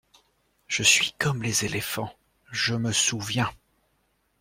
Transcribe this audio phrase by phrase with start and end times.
[0.65, 2.11] Je suis comme les éléphants,
[2.51, 3.51] je me souviens.